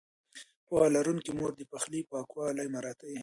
پوهه 0.67 0.87
لرونکې 0.95 1.31
مور 1.37 1.51
د 1.55 1.61
پخلي 1.71 2.01
پاکوالی 2.11 2.67
مراعتوي. 2.73 3.19